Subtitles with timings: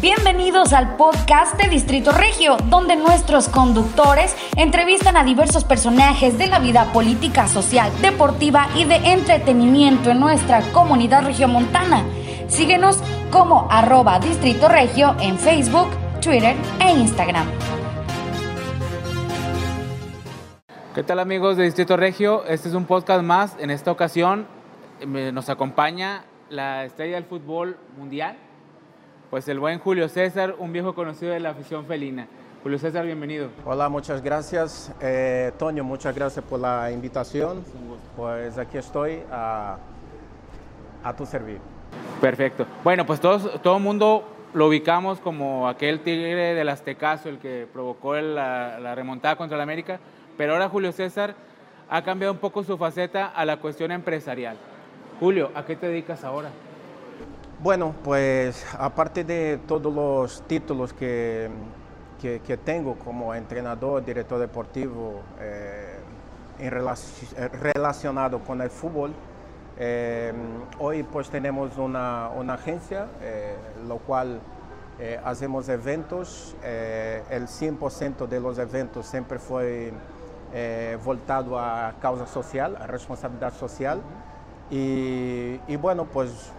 [0.00, 6.60] Bienvenidos al podcast de Distrito Regio, donde nuestros conductores entrevistan a diversos personajes de la
[6.60, 12.04] vida política, social, deportiva y de entretenimiento en nuestra comunidad regiomontana.
[12.48, 15.88] Síguenos como arroba Distrito Regio en Facebook,
[16.22, 17.46] Twitter e Instagram.
[20.94, 22.44] ¿Qué tal amigos de Distrito Regio?
[22.46, 23.56] Este es un podcast más.
[23.60, 24.46] En esta ocasión
[25.06, 28.36] nos acompaña la estrella del fútbol mundial,
[29.32, 32.26] pues el buen Julio César, un viejo conocido de la afición felina.
[32.62, 33.48] Julio César, bienvenido.
[33.64, 34.92] Hola, muchas gracias.
[35.00, 37.64] Eh, Toño, muchas gracias por la invitación.
[38.14, 39.78] Pues aquí estoy a,
[41.02, 41.60] a tu servir.
[42.20, 42.66] Perfecto.
[42.84, 44.22] Bueno, pues todos, todo el mundo
[44.52, 49.62] lo ubicamos como aquel tigre del Aztecaso, el que provocó la, la remontada contra el
[49.62, 49.98] América,
[50.36, 51.34] pero ahora Julio César
[51.88, 54.58] ha cambiado un poco su faceta a la cuestión empresarial.
[55.20, 56.50] Julio, ¿a qué te dedicas ahora?
[57.62, 61.48] Bueno, pues aparte de todos los títulos que,
[62.20, 65.96] que, tengo como entrenador, director deportivo eh,
[66.58, 66.72] en
[67.62, 69.12] relacionado con el fútbol,
[69.78, 70.32] eh,
[70.80, 73.54] hoy pues tenemos una, una agencia, eh,
[73.86, 74.40] lo cual
[75.24, 79.92] hacemos eventos, el 100% de los eventos siempre fue
[81.04, 84.00] voltado a causa social, a responsabilidad social.
[84.70, 86.52] Y, y bueno, pues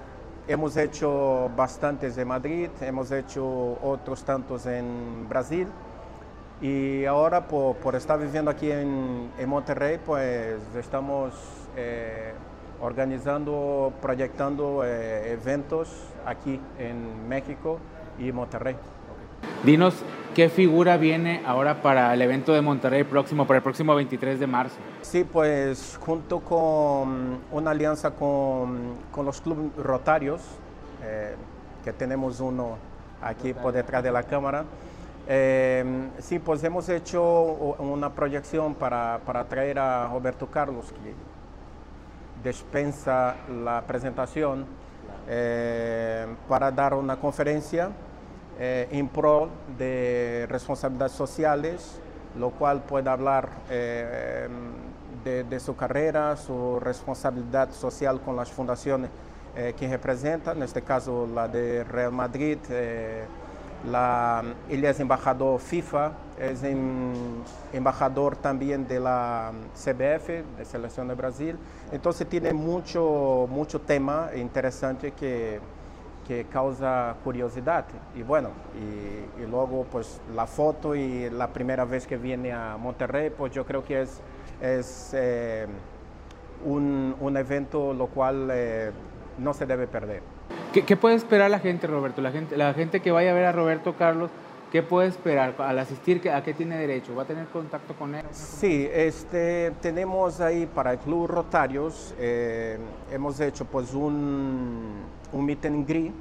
[0.45, 5.67] Hemos hecho bastantes en Madrid, hemos hecho otros tantos en Brasil
[6.61, 11.33] y ahora por, estar viviendo aquí en, Monterrey, pues estamos
[11.77, 12.33] eh,
[12.81, 15.89] organizando, proyectando eh, eventos
[16.25, 17.79] aquí en México
[18.19, 18.75] y Monterrey.
[19.63, 20.03] Dinos
[20.33, 24.47] qué figura viene ahora para el evento de Monterrey próximo, para el próximo 23 de
[24.47, 24.75] marzo.
[25.01, 30.41] Sí, pues junto con una alianza con, con los clubes rotarios,
[31.03, 31.35] eh,
[31.83, 32.77] que tenemos uno
[33.21, 34.65] aquí por detrás de la cámara,
[35.27, 43.35] eh, sí, pues hemos hecho una proyección para, para traer a Roberto Carlos, que dispensa
[43.63, 44.65] la presentación,
[45.27, 47.89] eh, para dar una conferencia
[48.59, 49.49] eh, en pro
[49.79, 51.99] de responsabilidades sociales,
[52.37, 54.47] lo cual puede hablar eh,
[55.23, 59.09] de, su carrera, su responsabilidad social con las fundaciones
[59.55, 63.25] eh, que representa, en este caso la de Real Madrid, él
[64.85, 66.61] es embajador FIFA, es
[67.73, 71.57] embajador también de la CBF, de Selección de Brasil,
[71.91, 75.59] entonces tiene mucho, mucho tema interesante que
[76.27, 77.85] que causa curiosidad.
[78.15, 83.29] Y bueno, y, luego pues la foto y la primera vez que viene a Monterrey,
[83.29, 84.21] pues yo creo que es,
[84.61, 85.67] es eh,
[86.65, 88.91] un, un, evento lo cual eh,
[89.37, 90.21] no se debe perder.
[90.71, 92.21] ¿Qué, ¿Qué, puede esperar la gente, Roberto?
[92.21, 94.31] La gente, la gente que vaya a ver a Roberto Carlos,
[94.71, 96.27] ¿qué puede esperar al asistir?
[96.31, 97.15] ¿A qué tiene derecho?
[97.15, 98.25] ¿Va a tener contacto con él?
[98.31, 102.79] Sí, este, tenemos ahí para el Club Rotarios, eh,
[103.11, 106.13] hemos hecho pues un un meet and greet,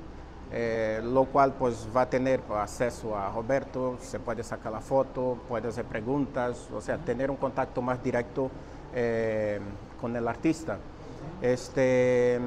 [0.54, 5.38] eh, lo cual pues va a tener acceso a Roberto, se puede sacar la foto,
[5.48, 8.50] puede hacer preguntas, o sea, tener un contacto más directo
[8.94, 9.60] eh,
[10.00, 10.78] con el artista.
[11.40, 12.38] Este,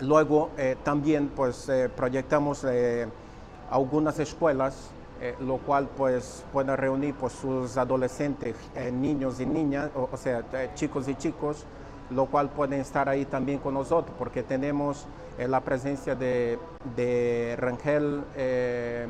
[0.00, 2.64] luego eh, también pues proyectamos
[3.70, 4.90] algunas escuelas,
[5.40, 8.56] lo cual pues puede reunir pues, sus adolescentes,
[8.92, 11.64] niños y niñas, o sea, chicos y chicos,
[12.14, 15.06] lo cual pueden estar ahí también con nosotros, porque tenemos
[15.38, 16.58] eh, la presencia de,
[16.94, 19.06] de Rangel, eh,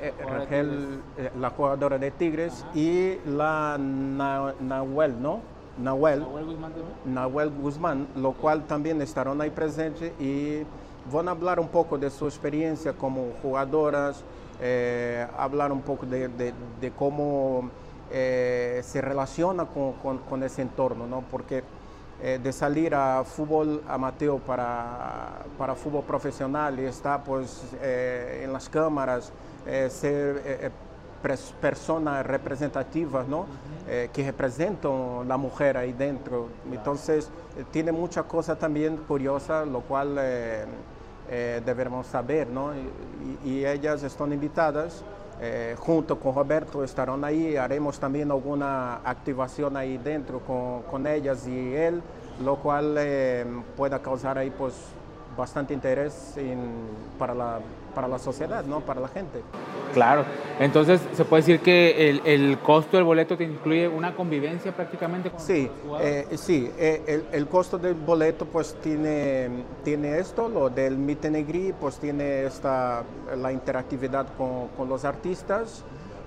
[0.00, 1.00] eh, Rangel
[1.38, 5.40] la jugadora de Tigres, y la Nahuel, ¿no?
[5.78, 6.24] Nahuel,
[7.06, 10.64] Nahuel Guzmán, lo cual también estarán ahí presentes y
[11.10, 14.22] van a hablar un poco de su experiencia como jugadoras,
[15.38, 17.70] hablar un poco de, de, cómo
[18.10, 21.24] se relaciona con, con, con, ese entorno, ¿no?
[21.30, 21.64] Porque
[22.24, 28.52] eh, de salir a fútbol amateur para, para fútbol profesional y estar pues, eh, en
[28.52, 29.32] las cámaras,
[29.66, 30.70] eh, ser
[31.60, 33.46] personas representativas ¿no?
[33.86, 36.48] que representan la mujer ahí dentro.
[36.70, 37.28] Entonces,
[37.72, 40.18] tiene mucha cosa también curiosa, lo cual
[41.28, 42.72] debemos saber, ¿no?
[43.44, 45.04] y, y ellas están invitadas.
[45.44, 51.48] Eh, junto con Roberto estarán ahí, haremos también alguna activación ahí dentro con, con ellas
[51.48, 52.00] y él,
[52.44, 53.44] lo cual eh,
[53.76, 54.72] pueda causar ahí pues
[55.36, 56.36] bastante interés
[57.18, 57.58] para, la,
[57.92, 58.82] para la sociedad, ¿no?
[58.82, 59.42] para la gente.
[59.92, 60.24] Claro,
[60.58, 65.30] entonces se puede decir que el, el costo del boleto te incluye una convivencia prácticamente
[65.30, 69.48] con Sí, eh, sí eh, el, el, costo del boleto pues tiene,
[69.84, 73.02] tiene esto, lo del meet and pues tiene esta,
[73.36, 75.84] la interactividad con, con los artistas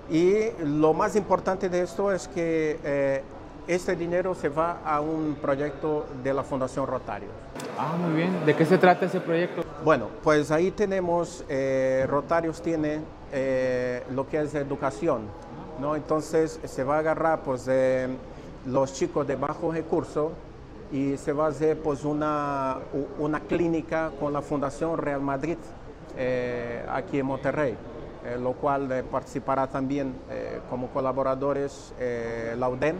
[0.09, 3.23] y lo más importante de esto es que eh,
[3.67, 7.29] este dinero se va a un proyecto de la Fundación Rotario.
[7.77, 8.45] Ah, muy bien.
[8.45, 9.63] ¿De qué se trata ese proyecto?
[9.83, 12.99] Bueno, pues ahí tenemos, eh, Rotarios tiene
[13.31, 15.23] eh, lo que es educación,
[15.79, 15.95] ¿no?
[15.95, 17.69] Entonces se va a agarrar pues
[18.65, 20.31] los chicos de bajo recurso
[20.91, 22.77] y se va a hacer pues una,
[23.19, 25.57] una clínica con la Fundación Real Madrid
[26.17, 27.75] eh, aquí en Monterrey.
[28.39, 30.15] lo cual participará también
[30.69, 31.93] como colaboradores
[32.57, 32.95] la UDEM,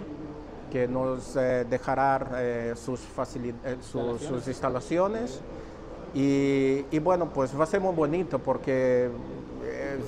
[0.75, 5.39] que nos eh, dejará eh, sus, eh, sus, instalaciones.
[6.13, 9.10] Y, bueno, pues va a ser muy bonito porque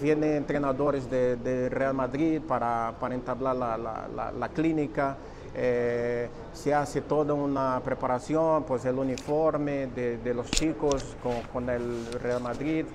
[0.01, 5.17] vienen entrenadores de, Real Madrid para, para entablar la, la, clínica.
[5.53, 12.41] se hace toda una preparación, pues el uniforme de, los chicos con, con, el Real
[12.41, 12.85] Madrid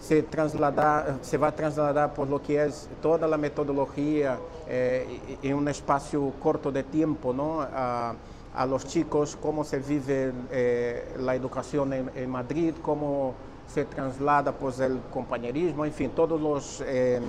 [0.00, 4.38] se, trasladar, se va a trasladar por lo que es toda la metodología
[4.68, 7.60] eh, en un espacio corto de tiempo ¿no?
[7.62, 8.14] a,
[8.54, 13.34] a los chicos, cómo se vive eh, la educación en, Madrid, cómo
[13.66, 17.20] se traslada pues, el compañerismo, en fin, todos los, eh,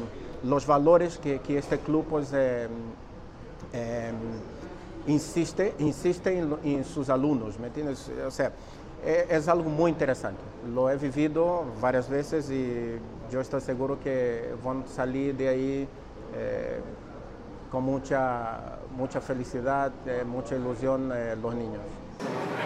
[0.44, 2.34] los valores que, que, este club pues,
[5.07, 8.12] insiste, insiste en, en, sus alumnos, ¿me entiendes?
[8.25, 8.51] O sea,
[9.04, 10.39] é, é algo muito interessante.
[10.66, 13.00] Lo he vivido várias vezes e
[13.31, 15.89] eu estou seguro que vão sair de aí
[16.34, 16.80] eh,
[17.72, 21.81] com muita muita felicidade, eh, muita ilusão eh, os niños.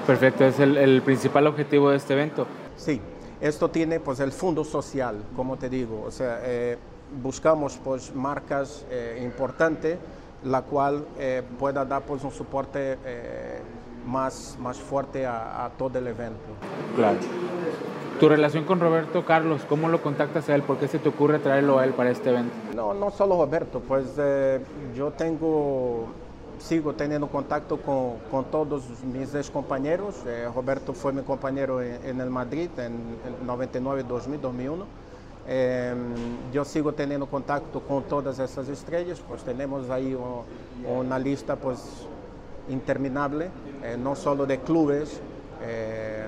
[0.07, 2.47] Perfecto, es el, el, principal objetivo de este evento.
[2.77, 3.01] Sí,
[3.41, 6.77] esto tiene pues el fondo social, como te digo, o sea, eh,
[7.21, 9.97] buscamos pues marcas eh, importantes,
[10.43, 12.97] la cual eh, pueda dar pues un soporte
[14.05, 16.39] más, más fuerte a, a, todo el evento.
[16.95, 17.19] Claro.
[18.21, 20.61] Tu relación con Roberto Carlos, ¿cómo lo contactas a él?
[20.61, 22.53] ¿Por qué se te ocurre traerlo a él para este evento?
[22.75, 24.59] No, no solo Roberto, pues eh,
[24.95, 26.05] yo tengo,
[26.61, 30.15] sigo teniendo contacto con, con todos mis ex compañeros.
[30.25, 32.93] Eh, Roberto fue mi compañero en, en el Madrid en,
[33.25, 34.85] en 99, 2000, 2001.
[35.47, 35.93] Eh,
[36.53, 40.43] yo sigo teniendo contacto con todas esas estrellas, pues tenemos ahí un,
[40.87, 42.07] una lista pues
[42.69, 43.49] interminable,
[43.83, 45.19] eh, no solo de clubes
[45.63, 46.27] eh,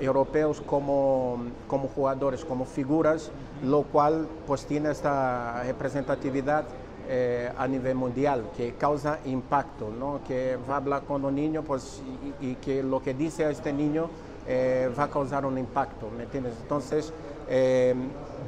[0.00, 3.32] europeos como, como jugadores, como figuras,
[3.64, 6.64] lo cual pues tiene esta representatividad
[7.10, 10.20] eh, a nivel mundial, que causa impacto, ¿no?
[10.28, 12.02] que va a hablar con un niño pues,
[12.40, 14.10] y, y que lo que dice a este niño
[14.46, 16.54] eh, va a causar un impacto, ¿me entiendes?
[16.60, 17.12] Entonces,
[17.48, 17.94] eh,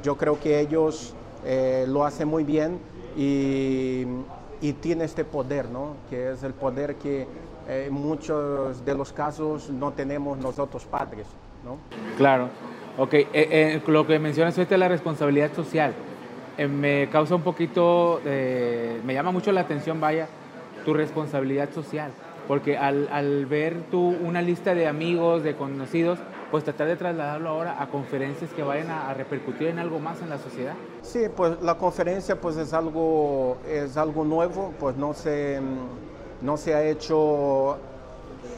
[0.03, 2.79] yo creo que ellos eh, lo hacen muy bien
[3.17, 4.05] y,
[4.61, 5.95] y tiene este poder, ¿no?
[6.09, 7.27] que es el poder que en
[7.67, 11.25] eh, muchos de los casos no tenemos nosotros padres.
[11.65, 11.77] ¿no?
[12.15, 12.49] Claro,
[12.97, 15.93] ok, eh, lo que mencionas es la responsabilidad social.
[16.61, 20.27] Eh, me causa un poquito, me llama mucho la atención, vaya,
[20.85, 22.11] tu responsabilidad social,
[22.47, 26.19] porque al, al ver tú una lista de amigos, de conocidos,
[26.51, 30.29] pues tratar de trasladarlo ahora a conferencias que vayan a, repercutir en algo más en
[30.29, 30.73] la sociedad.
[31.01, 35.61] Sí, pues la conferencia pues es algo, es algo nuevo, pues no se,
[36.41, 37.77] no se ha hecho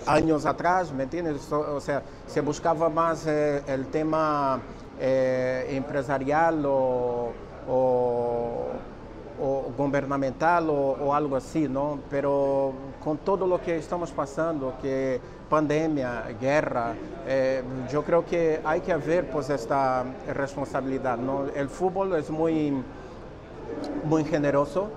[0.07, 1.51] años atrás, ¿me entiendes?
[1.51, 4.59] O sea, se buscaba más eh, el tema
[4.99, 7.31] eh, empresarial o,
[7.69, 8.67] o,
[9.41, 11.99] o gubernamental o, o, algo así, ¿no?
[12.09, 16.93] Pero con todo lo que estamos pasando, que pandemia, guerra,
[17.27, 20.03] eh, yo creo que hay que haber pues esta
[20.33, 21.45] responsabilidad, ¿no?
[21.55, 22.73] El fútbol es muy,
[24.03, 24.89] muy generoso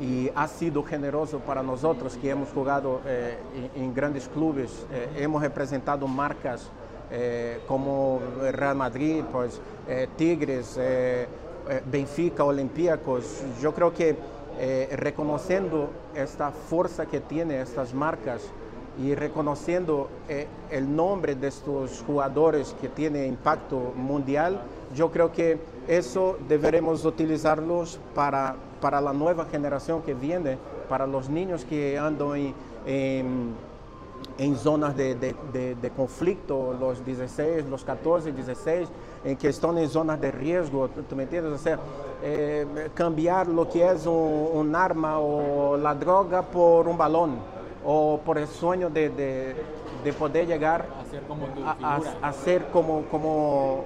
[0.00, 3.36] y ha sido generoso para nosotros que hemos jugado eh,
[3.76, 6.70] en, en, grandes clubes, eh, hemos representado marcas
[7.10, 9.60] eh, como Real Madrid, pues,
[10.16, 10.78] Tigres,
[11.90, 13.42] Benfica, Olympiacos.
[13.60, 14.16] Yo creo que
[14.92, 18.42] reconociendo esta fuerza que tienen estas marcas
[19.02, 20.08] y reconociendo
[20.70, 24.60] el nombre de estos jugadores que tienen impacto mundial,
[24.94, 25.58] yo creo que
[25.88, 30.58] eso deberemos utilizarlos para para la nueva generación que viene,
[30.88, 32.54] para los niños que andan
[32.86, 38.88] en, zonas de, conflicto, los 16, los 14, 16,
[39.24, 41.52] en que están en zonas de riesgo, ¿tú me entiendes?
[41.52, 41.78] O sea,
[42.22, 47.36] eh, cambiar lo que es un, un, arma o la droga por un balón.
[47.84, 49.56] o por el sueño de, de,
[50.04, 53.84] de poder llegar A ser como tu a, a- a ser como, como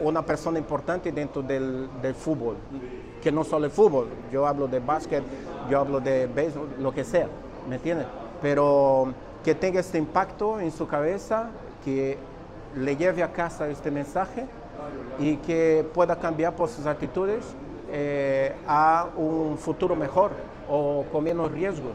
[0.00, 2.56] una persona importante dentro del, del fútbol,
[3.22, 5.22] que no solo el fútbol, yo hablo de básquet,
[5.70, 7.28] yo hablo de béisbol, lo que sea,
[7.68, 8.06] ¿me entiendes?
[8.40, 9.12] Pero
[9.44, 11.48] que tenga este impacto en su cabeza,
[11.84, 12.18] que
[12.76, 14.46] le lleve a casa este mensaje
[15.18, 17.44] y que pueda cambiar por sus actitudes
[17.90, 20.30] eh, a un futuro mejor
[20.68, 21.92] o con menos riesgo.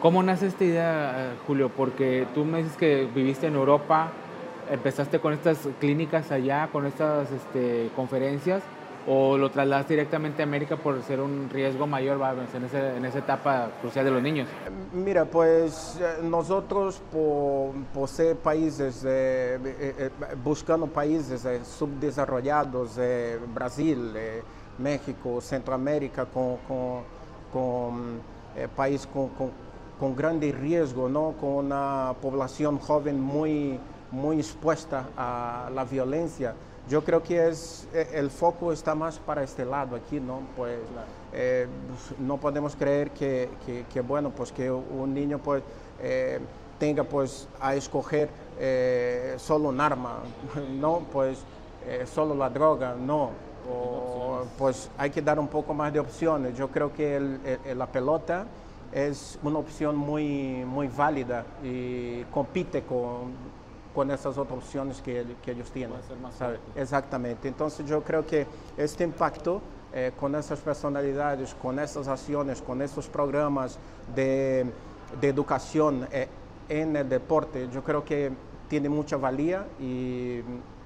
[0.00, 1.68] ¿Cómo nace esta idea, Julio?
[1.68, 4.10] Porque tú me dices que viviste en Europa,
[4.68, 8.64] empezaste con estas clínicas allá, con estas este, conferencias,
[9.06, 13.04] o lo trasladaste directamente a América por ser un riesgo mayor va, en, ese- en
[13.04, 14.48] esa etapa crucial de los niños.
[14.92, 19.58] Mira, pues eh, nosotros por, ser países, eh,
[19.98, 20.10] eh,
[20.44, 22.98] buscando países eh, subdesarrollados,
[23.54, 24.12] Brasil,
[24.78, 27.02] México, Centroamérica, con, con,
[27.52, 28.20] con,
[28.76, 29.50] país con, con,
[29.98, 31.34] con grande riesgo, ¿no?
[31.40, 33.78] con una población joven muy,
[34.10, 36.54] muy expuesta a la violencia.
[36.88, 40.40] Yo creo que es, eh, el foco está más para este lado aquí, ¿no?
[40.56, 40.78] Pues
[41.32, 41.66] eh,
[42.18, 45.62] no podemos creer que, que- que, bueno, pues que un niño pues
[46.00, 46.40] eh,
[46.78, 50.18] tenga pues a escoger eh, solo un arma,
[50.80, 51.38] no, pues
[52.06, 53.30] solo la droga, no.
[53.70, 56.56] O, pues hay que dar un poco más de opciones.
[56.56, 58.44] Yo creo que el- el- la pelota
[58.92, 63.32] es una opción muy, muy válida y compite con,
[63.94, 65.92] con esas otras opciones que, que ellos tienen.
[65.92, 66.56] Puede ser más ¿sabe?
[66.58, 66.80] fuerte.
[66.80, 67.48] Exactamente.
[67.48, 68.46] Entonces yo creo que
[68.76, 69.60] este impacto
[69.94, 73.78] eh, con esas personalidades, con esas acciones, con estos programas
[74.14, 74.64] de,
[75.20, 76.28] de educación eh,
[76.68, 78.32] en el deporte, yo creo que
[78.68, 80.40] tiene mucha valía y,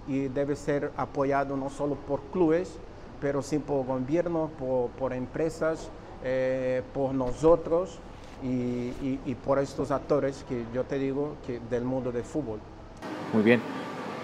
[0.09, 2.77] y debe ser apoyado no solo por clubes,
[3.21, 5.89] pero sí por gobierno, por, por empresas,
[6.25, 7.99] eh, por nosotros
[8.43, 12.59] y, y- y por estos actores que yo te digo que del mundo del fútbol.
[13.33, 13.61] Muy bien.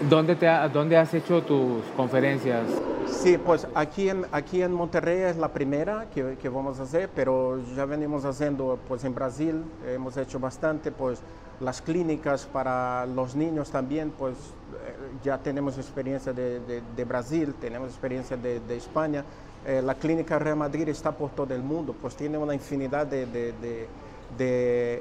[0.09, 2.65] ¿Dónde, te ¿Dónde has hecho tus conferencias?
[3.07, 7.09] Sí, pues aquí en, aquí en Monterrey es la primera que, que vamos a hacer,
[7.15, 11.21] pero ya venimos haciendo pues en Brasil, hemos hecho bastante, pues
[11.61, 17.55] las clínicas para los niños también, pues eh, ya tenemos experiencia de, de- de Brasil,
[17.61, 19.25] tenemos experiencia de, España.
[19.65, 23.89] Eh, la clínica Real Madrid está por todo el mundo, pues tiene una infinidad de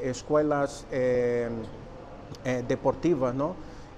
[0.03, 1.49] escuelas eh,
[2.45, 3.55] eh, deportivas, ¿no?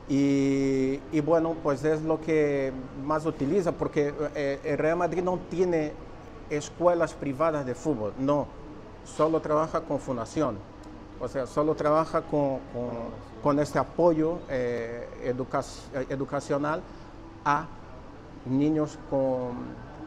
[0.10, 2.74] Y, bueno, pues es lo que
[3.06, 5.94] más utiliza, porque eh, el Real Madrid no tiene
[6.50, 8.48] escuelas privadas de fútbol, no,
[9.06, 10.58] solo trabaja con fundación,
[11.22, 12.60] o sea, solo trabaja con,
[13.42, 16.82] con- este apoyo eh, eh, educacional
[17.46, 17.66] a
[18.46, 19.54] niños con,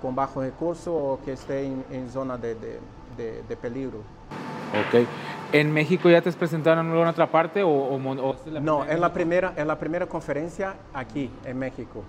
[0.03, 2.81] con bajos recursos o que estén en zona de, de-
[3.17, 4.00] de- de peligro.
[4.73, 5.07] Ok.
[5.53, 8.85] ¿En México ya te has presentado en alguna otra parte o, o o la No,
[8.85, 12.03] es la primera, es la primera conferencia aquí en México.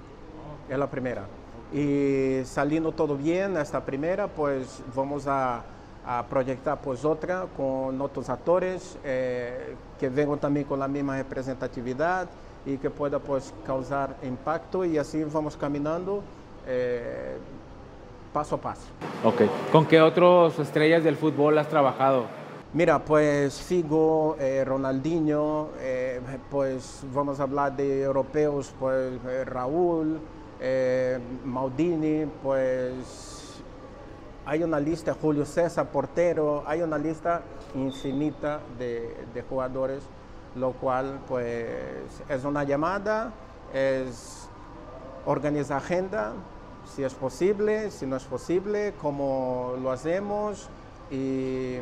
[0.70, 1.24] Es la primera.
[1.72, 5.64] Y saliendo todo bien, esta primera, pues vamos a,
[6.06, 12.28] a proyectar pues otra con otros actores eh, que vengan también con la misma representatividad
[12.66, 16.24] y que pueda pues causar impacto y así vamos caminando
[16.66, 17.38] eh,
[18.34, 18.88] paso a paso.
[19.24, 19.42] Ok.
[19.72, 22.26] ¿Con qué otros estrellas del fútbol has trabajado?
[22.74, 26.20] Mira, pues Figo, eh, Ronaldinho, eh,
[26.52, 30.20] pues vamos a hablar de europeos, pues eh, Raúl,
[31.46, 33.62] Maldini, pues
[34.46, 37.42] hay una lista, Julio César, portero, hay una lista
[37.74, 40.04] infinita de, de jugadores,
[40.56, 43.32] lo cual pues es una llamada,
[43.74, 44.50] es
[45.26, 46.34] organizar agenda,
[46.84, 50.70] si es posible, si no es posible, cómo lo hacemos
[51.10, 51.78] y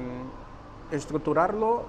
[0.91, 1.83] estructurarlo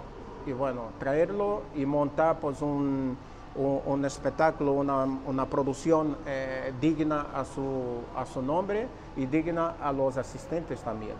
[0.47, 3.17] y bueno, traerlo y montar pues un,
[3.57, 8.87] un, un espectáculo, una, una producción eh, digna a su, a su nombre
[9.17, 11.15] y digna a los asistentes también.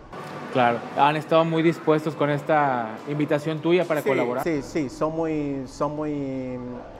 [0.53, 0.79] Claro.
[0.97, 4.43] Han estado muy dispuestos con esta invitación tuya para sí, colaborar.
[4.43, 6.11] Sí, sí, son muy, son muy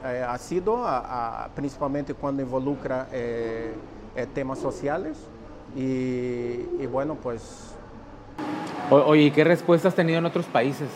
[0.04, 0.86] eh, asiduos,
[1.54, 3.74] principalmente cuando involucra eh,
[4.16, 5.18] eh, temas sociales.
[5.76, 5.80] Y,
[6.80, 7.74] y bueno, pues
[8.90, 10.88] O- oye, ¿y qué respuesta has tenido en otros países?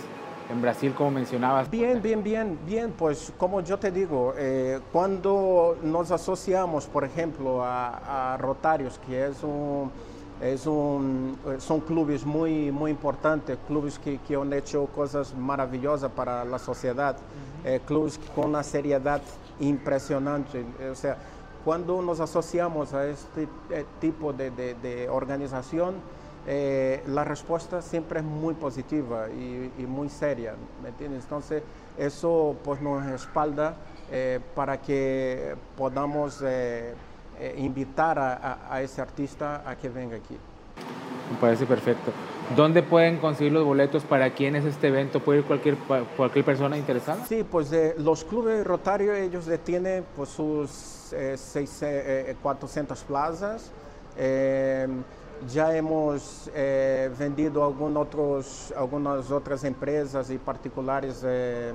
[0.51, 1.71] En Brasil, como mencionabas.
[1.71, 2.93] Bien, bien, bien, bien.
[2.93, 9.27] Pues como yo te digo, eh, cuando nos asociamos, por ejemplo, a, a Rotarios, que
[9.27, 9.91] es un,
[10.43, 16.45] es un, son clubes muy, muy importantes, clubes que, que han hecho cosas maravillosas para
[16.45, 17.17] la sociedad,
[17.65, 19.23] eh, clubes con una seriedad
[19.61, 20.65] impresionante.
[20.91, 21.17] O sea,
[21.65, 25.95] cuando nos asociamos a este eh, tipo de, de- de organización,
[26.47, 31.23] eh, la respuesta siempre es muy positiva y, muy seria, ¿me entiendes?
[31.25, 31.63] Entonces,
[31.97, 33.77] eso pues nos respalda
[34.11, 36.95] eh, para que podamos eh,
[37.57, 40.37] invitar a, ese artista a que venga aquí.
[41.31, 42.11] Me parece perfecto.
[42.57, 45.21] ¿Dónde pueden conseguir los boletos para quién es este evento?
[45.21, 45.77] ¿Puede ir cualquier,
[46.17, 47.25] cualquier persona interesada?
[47.25, 51.85] Sí, pues los clubes Rotario, ellos tienen pues, sus seis,
[52.43, 53.71] 400 plazas
[55.49, 57.63] ya hemos eh, vendido
[57.97, 61.73] otros, algunas otras empresas y particulares eh,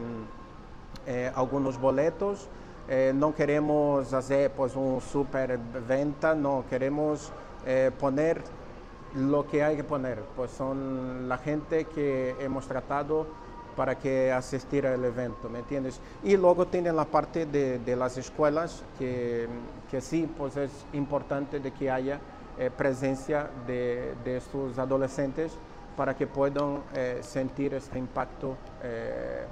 [1.06, 2.48] eh, algunos boletos.
[3.16, 7.34] no queremos hacer pues, un super venta, no queremos
[8.00, 8.42] poner
[9.14, 13.28] lo que hay que poner, pues son la gente que hemos tratado
[13.76, 16.00] para que asistir al evento, ¿me entiendes?
[16.24, 19.48] Y luego tienen la parte de, de las escuelas, que,
[19.92, 22.22] que sí, pues es importante de que haya
[22.60, 25.58] eh, presencia de, estos adolescentes
[25.96, 29.46] para que puedan eh, sentir este impacto eh,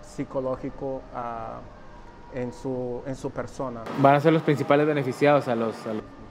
[0.00, 1.58] psicológico ah,
[2.34, 3.82] en, su, en su persona.
[4.00, 5.76] Van a ser los principales beneficiados a los...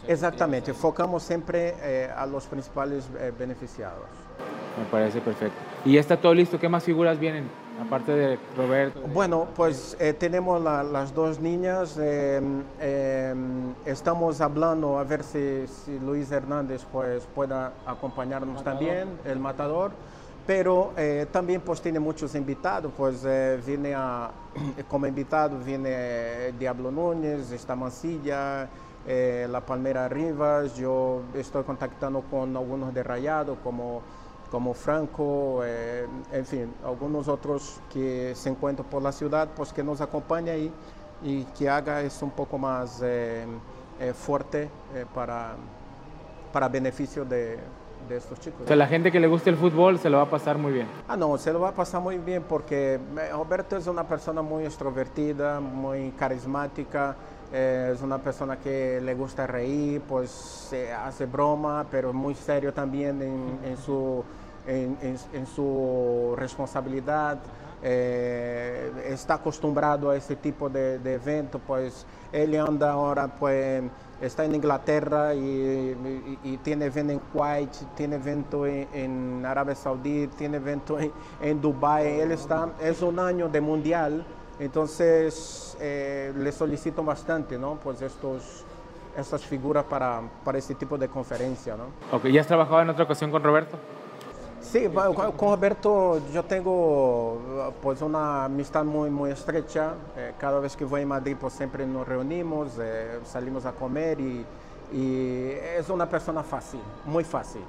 [0.08, 4.06] Exactamente, focamos siempre a los principales beneficiados.
[4.78, 5.58] Me parece perfecto.
[5.84, 6.60] ¿Y ya está todo listo?
[6.60, 7.50] ¿Qué más figuras vienen?
[7.82, 9.02] Aparte de Roberto?
[9.14, 11.98] Bueno, pues eh, tenemos las dos niñas.
[11.98, 15.66] Em, em, estamos hablando a ver si,
[16.04, 19.92] Luis Hernández pues, pueda acompañarnos también, el matador.
[20.48, 24.30] Pero eh, también pues tiene muchos invitados, pues eh, viene a,
[24.88, 28.70] como invitado viene Diablo Núñez, esta Mancilla,
[29.08, 34.02] la Palmera Rivas, yo estoy contactando con algunos de Rayado como
[34.50, 39.84] como Franco, eh, en fin, algunos otros que se encuentran por la ciudad, pues que
[39.84, 40.72] nos acompañe ahí
[41.24, 43.46] y que haga eso un poco más eh,
[44.00, 44.70] eh, fuerte
[45.14, 45.56] para,
[46.52, 47.58] para beneficio de,
[48.08, 48.62] de estos chicos.
[48.64, 50.74] O sea, la gente que le guste el fútbol se lo va a pasar muy
[50.74, 50.88] bien.
[51.08, 53.00] Ah, no, se lo va a pasar muy bien porque
[53.32, 57.16] Roberto es una persona muy extrovertida, muy carismática,
[57.56, 63.22] es una persona que le gusta reír, pues se hace broma, pero muy serio también
[63.64, 64.24] en, su,
[64.68, 67.40] en, su responsabilidad.
[67.82, 73.84] Eh, está acostumbrado a este tipo de, de, evento, pues él anda ahora, pues
[74.20, 81.00] está en Inglaterra y, tiene evento en Kuwait, tiene evento en, Arabia Saudita, tiene evento
[81.00, 82.20] en, en Dubai.
[82.20, 84.26] Él está, es un año de mundial
[84.60, 87.76] entonces, eh, le solicito bastante, ¿no?
[87.76, 88.64] Pues estos,
[89.18, 91.86] estas figuras para, para este tipo de conferencia, ¿no?
[92.16, 93.78] Ok, ¿ya has trabajado en otra ocasión con Roberto?
[94.62, 99.94] Sí, con Roberto yo tengo pues una amistad muy, muy estrecha.
[100.18, 104.20] Eh, cada vez que voy a Madrid pues siempre nos reunimos, eh, salimos a comer
[104.20, 104.46] y,
[104.92, 107.62] y, es una persona fácil, muy fácil.
[107.62, 107.66] Eh,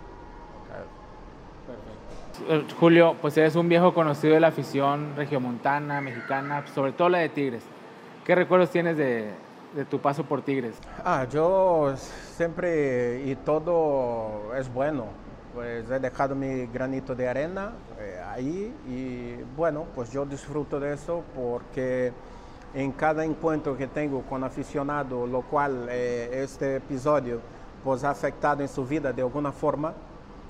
[2.79, 7.29] Julio, pues eres un viejo conocido de la afición regiomontana, mexicana, sobre todo la de
[7.29, 7.63] Tigres.
[8.25, 9.33] ¿Qué recuerdos tienes de,
[9.89, 10.77] tu paso por Tigres?
[11.05, 15.07] Ah, yo siempre y todo es bueno.
[15.55, 20.93] Pues he dejado mi granito de arena eh, ahí y bueno, pues yo disfruto de
[20.93, 22.13] eso porque
[22.75, 27.41] en cada encuentro que tengo con aficionado, lo cual eh, este episodio
[27.83, 29.95] pues ha afectado en su vida de alguna forma,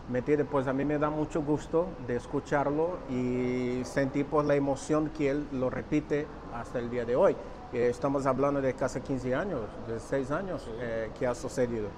[0.08, 5.10] ¿me Pues a mí me da mucho gusto de escucharlo y sentir pues la emoción
[5.10, 7.36] que él lo repite hasta el día de hoy.
[7.72, 11.88] estamos hablando de casi 15 años, de 6 años eh, que ha sucedido.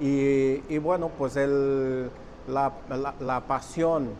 [0.00, 2.08] Y, bueno, pues el,
[2.46, 2.72] la,
[3.20, 4.10] la, pasión,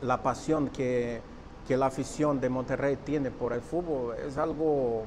[0.00, 1.20] la pasión que,
[1.66, 5.02] que, la afición de Monterrey tiene por el fútbol es algo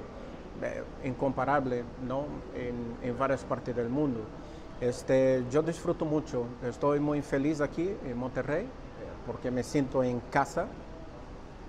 [0.62, 2.26] eh, incomparable ¿no?
[2.54, 4.20] en, en varias partes del mundo.
[4.86, 8.68] Este, yo disfruto mucho, estoy muy feliz aquí en Monterrey
[9.26, 10.68] porque me siento en casa.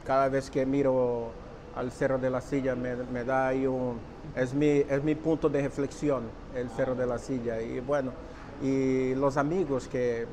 [0.05, 1.31] Cada vez que miro
[1.75, 3.99] al Cerro de la Silla me, da ahí un...
[4.35, 6.25] Es mi, es mi punto de reflexión,
[6.55, 7.59] el Cerro de la Silla.
[7.63, 8.13] Y bueno,
[8.63, 10.27] y los amigos que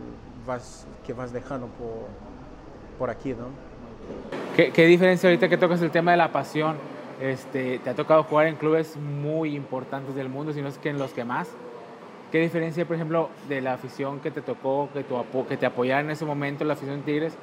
[0.46, 2.08] vas, que vas dejando por,
[3.00, 3.48] por aquí, ¿no?
[4.58, 6.76] ¿Qué, ¿Qué, diferencia ahorita que tocas el tema de la pasión?
[7.22, 10.90] Este, te ha tocado jugar en clubes muy importantes del mundo, si no es que
[10.90, 11.48] en los que más.
[12.34, 16.02] ¿Qué diferencia, por ejemplo, de la afición que te tocó, que, tu, que te apoyara
[16.02, 17.36] en ese momento, la afición de Tigres,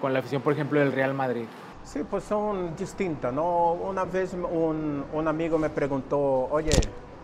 [0.00, 1.44] con la afición, por ejemplo, del Real Madrid?
[1.84, 3.72] Sí, pues son distintas, ¿no?
[3.72, 6.70] Una vez un, un amigo me preguntó, oye,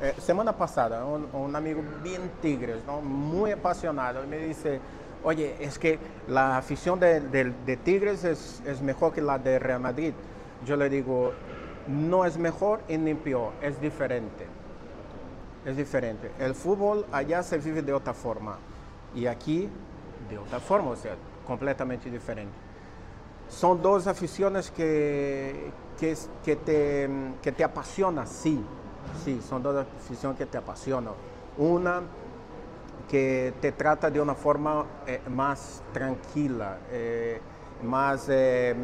[0.02, 3.00] eh, semana pasada, un, un, amigo bien Tigres, ¿no?
[3.00, 4.78] Muy apasionado, y me dice,
[5.24, 9.58] oye, es que la afición de, de, de Tigres es, es, mejor que la de
[9.58, 10.12] Real Madrid.
[10.66, 11.32] Yo le digo,
[11.86, 14.57] no es mejor ni peor, es diferente
[15.68, 16.30] es diferente.
[16.38, 18.58] El fútbol allá se vive de otra forma
[19.14, 19.68] y aquí
[20.30, 21.14] de otra forma, o sea,
[21.46, 22.54] completamente diferente.
[23.48, 27.08] Son dos aficiones que, que, te,
[27.42, 28.62] que te apasionan, sí,
[29.24, 31.14] sí, son dos aficiones que te apasionan.
[31.56, 32.02] Una
[33.08, 37.40] que te trata de una forma eh, más tranquila, eh,
[37.82, 38.74] más, eh,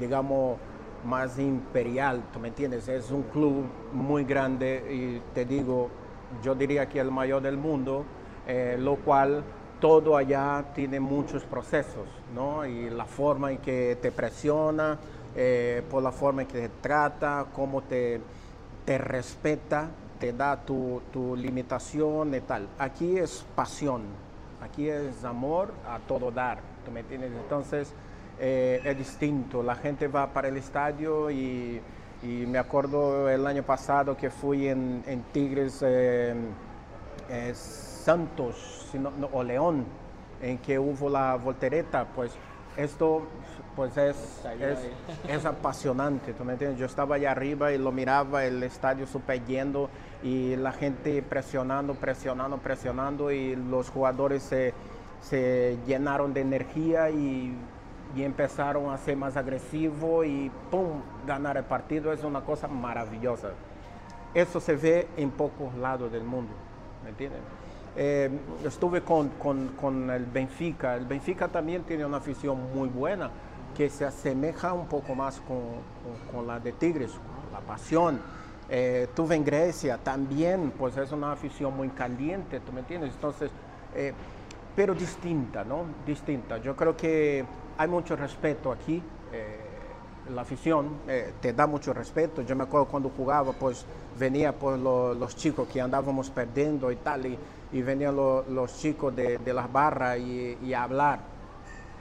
[0.00, 0.58] digamos,
[1.04, 2.88] más imperial, ¿tú me entiendes?
[2.88, 5.90] Es un club muy grande y te digo,
[6.42, 8.04] yo diría que el mayor del mundo,
[8.78, 9.42] lo cual
[9.80, 12.64] todo allá tiene muchos procesos, ¿no?
[12.66, 14.98] Y la forma en que te presiona,
[15.90, 18.20] por la forma en que te trata, cómo te,
[18.84, 22.68] te respeta, te da tu, tu limitación y tal.
[22.78, 24.02] Aquí es pasión,
[24.62, 27.32] aquí es amor a todo dar, ¿tú me entiendes?
[27.32, 27.92] Entonces
[28.40, 31.80] eh, es distinto, la gente va para el estadio y,
[32.24, 36.34] y, me acuerdo el año pasado que fui en, en Tigres eh,
[37.28, 39.84] eh, Santos sino, no, o León,
[40.40, 42.32] en que hubo la voltereta, pues
[42.76, 43.22] esto
[43.76, 44.16] pues es,
[44.60, 44.78] es,
[45.28, 46.78] es, apasionante, ¿tú me entiendes?
[46.78, 49.90] Yo estaba allá arriba y lo miraba, el estadio super yendo
[50.22, 54.74] y la gente presionando, presionando, presionando y los jugadores se,
[55.20, 57.56] se llenaron de energía y,
[58.16, 61.00] y, empezaron a ser más agresivos y ¡pum!
[61.26, 63.50] ganar el partido es una cosa maravillosa.
[64.34, 66.52] Eso se ve en pocos lados del mundo,
[67.04, 67.28] ¿me?
[67.96, 68.28] Eh,
[68.64, 70.96] estuve con, con, con, el Benfica.
[70.96, 73.30] El Benfica también tiene una afición muy buena
[73.76, 75.60] que se asemeja un poco más con,
[76.32, 77.12] con la de Tigres,
[77.52, 78.20] la pasión.
[78.68, 83.12] Eh, tuve en Grecia también, pues es una afición muy caliente, ¿tú me entiendes?
[83.14, 83.50] Entonces,
[83.94, 84.12] eh,
[84.74, 85.84] pero distinta, ¿no?
[86.06, 86.58] Distinta.
[86.58, 87.44] Yo creo que
[87.76, 89.02] hay mucho respeto aquí.
[89.32, 89.60] Eh,
[90.30, 92.42] la afición eh, te da mucho respeto.
[92.42, 93.84] Yo me acuerdo cuando jugaba, pues
[94.18, 97.38] venía pues, lo, los chicos que andábamos perdiendo y tal, y,
[97.82, 101.20] venían lo, los chicos de, las barras y, hablar.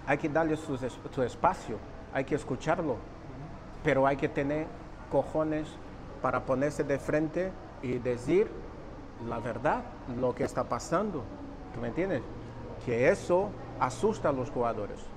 [0.05, 1.77] Hay que darle su, su espacio,
[2.13, 2.97] hay que escucharlo,
[3.83, 4.67] pero hay que tener
[5.11, 5.67] cojones
[6.21, 8.47] para ponerse de frente y decir
[9.27, 9.83] la verdad,
[10.19, 11.23] lo que está pasando.
[11.73, 12.21] ¿Tú me entiendes?
[12.85, 15.12] Que eso asusta a los jugadores.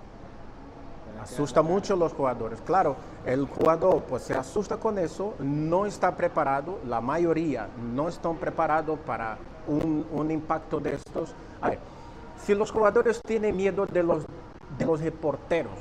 [1.22, 2.60] Asusta mucho a los jugadores.
[2.60, 8.36] Claro, el jugador pues se asusta con eso, no está preparado, la mayoría no están
[8.36, 11.34] preparados para un, un impacto de estos.
[11.60, 11.78] A ver,
[12.44, 14.24] si los jugadores tienen miedo de los,
[14.78, 15.72] de los reporteros,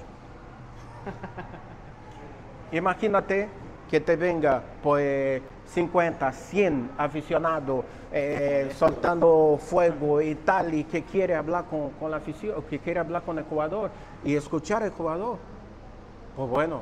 [2.71, 3.49] imagínate
[3.89, 5.41] que te venga pues
[5.73, 12.17] 50, 100 aficionados eh, soltando fuego y tal, y que quiere hablar con, con, la
[12.17, 13.91] afición, que quiere hablar con el jugador
[14.23, 15.37] y escuchar al jugador.
[16.35, 16.81] Pues bueno,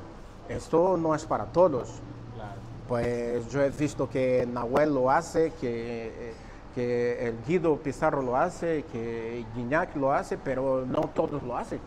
[0.49, 2.01] esto no es para todos.
[2.35, 2.59] Claro.
[2.87, 6.33] Pues yo he visto que Nahuel lo hace, que,
[6.75, 11.79] que el Guido Pizarro lo hace, que Guiñac lo hace, pero no todos lo hacen.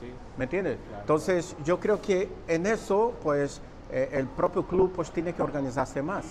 [0.00, 0.12] Sí.
[0.36, 0.78] ¿Me entiendes?
[0.86, 1.00] Claro.
[1.00, 6.02] Entonces yo creo que en eso, pues eh, el propio club pues tiene que organizarse
[6.02, 6.24] más,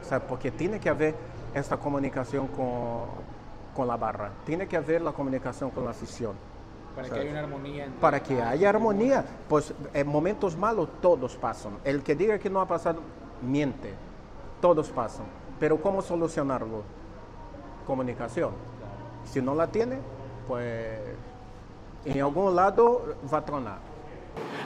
[0.00, 1.14] o sea, porque tiene que haber
[1.54, 3.04] esta comunicación con,
[3.74, 6.34] con, la barra, tiene que haber la comunicación con la afición.
[6.94, 7.88] Para que haya una armonía.
[8.00, 11.78] Para que haya armonía, pues en momentos malos todos pasan.
[11.84, 13.00] El que diga que no ha pasado,
[13.40, 13.94] miente,
[14.60, 15.24] todos pasan.
[15.58, 16.82] Pero ¿cómo solucionarlo?
[17.86, 18.50] Comunicación.
[19.24, 19.98] Si no la tiene,
[20.48, 20.98] pues
[22.04, 23.91] en algún lado va a tronar.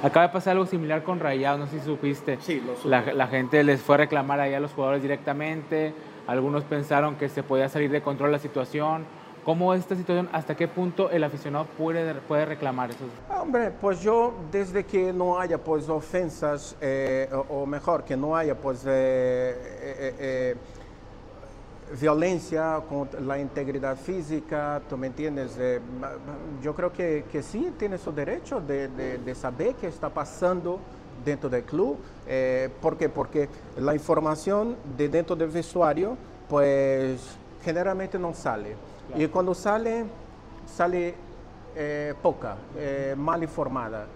[0.03, 2.39] Acaba de pasar algo similar con Rayados, no sé si supiste.
[2.41, 2.89] Sí, lo supe.
[2.89, 5.95] la, la, gente les fue a reclamar allá a los jugadores directamente,
[6.27, 9.05] algunos pensaron que se podía salir de control la situación.
[9.47, 10.29] ¿Cómo es esta situación?
[10.33, 13.05] ¿Hasta qué punto el aficionado puede, puede reclamar eso?
[13.31, 18.37] Hombre, pues yo desde que no haya pues ofensas, eh, o, o, mejor, que no
[18.37, 19.55] haya pues eh,
[20.19, 20.57] eh,
[21.93, 25.57] violencia contra la integridad física, ¿tú me entiendes?
[25.59, 25.81] Eh,
[26.63, 30.81] yo creo que, que, sí tiene su derecho de, de, de, saber qué está pasando
[31.25, 31.99] dentro del club.
[32.27, 33.09] Eh, ¿Por qué?
[33.09, 36.17] Porque la información de dentro del vestuario,
[36.49, 37.21] pues
[37.63, 38.75] generalmente no sale.
[39.09, 39.23] Claro.
[39.23, 40.05] Y cuando sale,
[40.67, 41.15] sale
[41.77, 42.57] eh, poca,
[43.17, 44.07] mal informada.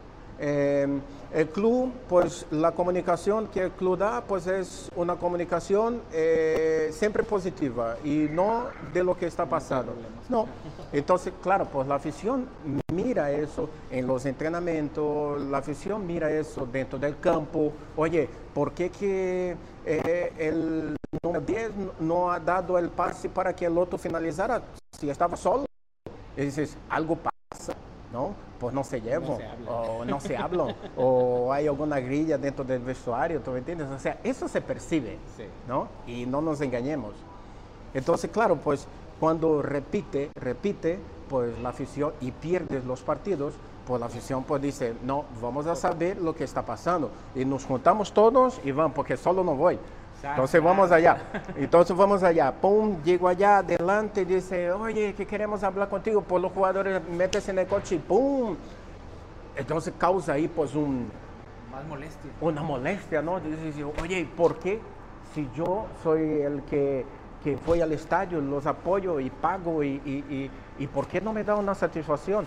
[0.40, 1.00] Eh,
[1.32, 7.22] el club, pues la comunicación que el club da, pues es una comunicación eh, siempre
[7.22, 9.94] positiva y no de lo que está pasando.
[10.28, 10.46] No,
[10.92, 12.48] entonces, claro, pues la afición
[12.92, 17.72] mira eso en los entrenamientos, la afición mira eso dentro del campo.
[17.96, 23.66] Oye, ¿por qué que eh, el número 10 no ha dado el pase para que
[23.66, 24.62] el otro finalizara
[24.98, 25.66] si estaba solo?
[26.36, 27.74] Y dices, algo pasa,
[28.12, 28.34] ¿no?
[28.60, 32.80] pues no se llevan, no o no se hablan, o hay alguna grilla dentro del
[32.80, 33.88] vestuario, ¿tú me entiendes?
[33.88, 35.44] O sea, eso se percibe, sí.
[35.66, 35.88] ¿no?
[36.06, 37.14] Y no nos engañemos.
[37.94, 38.86] Entonces, claro, pues
[39.18, 43.54] cuando repite, repite, pues la afición, y pierdes los partidos,
[43.86, 47.10] pues la afición pues dice, no, vamos a saber lo que está pasando.
[47.34, 49.78] Y nos juntamos todos y vamos, porque solo no voy.
[50.22, 51.18] Entonces vamos allá.
[51.56, 52.52] Entonces vamos allá.
[52.52, 56.20] Pum, llego allá adelante y dice, oye, que queremos hablar contigo.
[56.20, 58.56] Pues los jugadores meten en el coche y pum.
[59.56, 61.10] Entonces causa ahí pues un...
[61.70, 62.30] Más molestia.
[62.40, 63.40] Una molestia, ¿no?
[63.40, 64.80] Dice, oye, ¿por qué?
[65.34, 67.06] Si yo soy el que,
[67.44, 71.44] que fue al estadio, los apoyo y pago y, y, y, ¿por qué no me
[71.44, 72.46] da una satisfacción?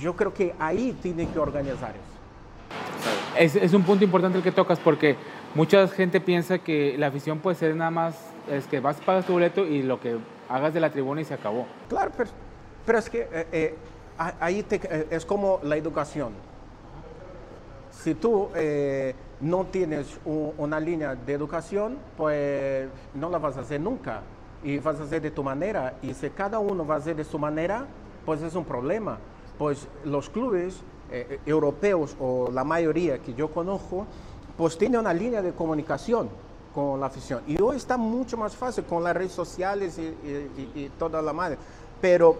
[0.00, 3.38] Yo creo que ahí tiene que organizar eso.
[3.38, 5.16] Es, es un punto importante el que tocas porque
[5.54, 8.16] mucha gente piensa que la afición puede ser nada más,
[8.50, 10.16] es que vas, pagas tu boleto y lo que
[10.48, 11.66] hagas de la tribuna y se acabó.
[11.88, 12.30] Claro, pero,
[12.84, 13.74] pero es que eh, eh,
[14.18, 16.32] ahí eh, es como la educación.
[17.90, 18.48] Si tú
[19.40, 24.22] no tienes un, una línea de educación, pues no la vas a hacer nunca.
[24.62, 25.94] Y vas a hacer de tu manera.
[26.02, 27.86] Y si cada uno va a hacer de su manera,
[28.26, 29.18] pues es un problema.
[29.58, 30.82] Pues los clubes
[31.46, 34.06] europeos o la mayoría que yo conozco,
[34.56, 36.28] pues tienen una línea de comunicación
[36.74, 37.42] con la afición.
[37.46, 41.56] Y hoy está mucho más fácil con las redes sociales y toda la madre.
[42.00, 42.36] Pero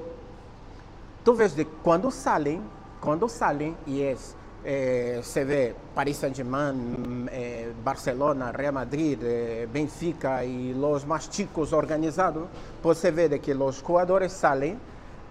[1.24, 2.61] tú ves de cuando salen,
[3.00, 10.44] cuando salen y es, eh, se ve Paris Saint-Germain, eh, Barcelona, Real Madrid, eh, Benfica
[10.44, 12.48] y los más chicos organizados,
[12.83, 14.79] pues se ve de que los jugadores salen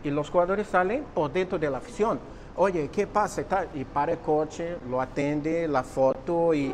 [0.04, 2.20] y los jugadores salen por dentro de la afición.
[2.56, 3.44] Oye, ¿qué pasa?
[3.74, 6.72] Y para el coche, lo atende, la foto y,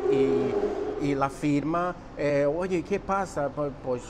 [1.00, 1.94] la firma.
[2.18, 3.48] Eh, Oye, ¿qué pasa?
[3.48, 4.02] Pues, pues